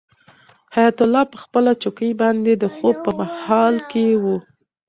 [0.75, 3.11] حیات الله په خپله چوکۍ باندې د خوب په
[3.43, 4.25] حال کې و.